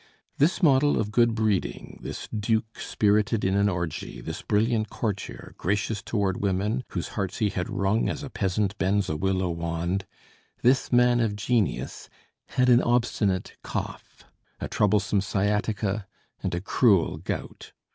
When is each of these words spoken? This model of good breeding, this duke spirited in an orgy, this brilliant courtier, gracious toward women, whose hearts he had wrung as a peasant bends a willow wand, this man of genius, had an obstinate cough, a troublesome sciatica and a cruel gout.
This 0.39 0.63
model 0.63 0.99
of 0.99 1.11
good 1.11 1.35
breeding, 1.35 1.99
this 2.01 2.27
duke 2.29 2.79
spirited 2.79 3.45
in 3.45 3.53
an 3.55 3.69
orgy, 3.69 4.19
this 4.19 4.41
brilliant 4.41 4.89
courtier, 4.89 5.53
gracious 5.59 6.01
toward 6.01 6.41
women, 6.41 6.83
whose 6.87 7.09
hearts 7.09 7.37
he 7.37 7.49
had 7.51 7.69
wrung 7.69 8.09
as 8.09 8.23
a 8.23 8.29
peasant 8.31 8.75
bends 8.79 9.09
a 9.09 9.15
willow 9.15 9.51
wand, 9.51 10.07
this 10.63 10.91
man 10.91 11.19
of 11.19 11.35
genius, 11.35 12.09
had 12.47 12.67
an 12.67 12.81
obstinate 12.81 13.53
cough, 13.61 14.25
a 14.59 14.67
troublesome 14.67 15.21
sciatica 15.21 16.07
and 16.41 16.55
a 16.55 16.61
cruel 16.61 17.17
gout. 17.19 17.71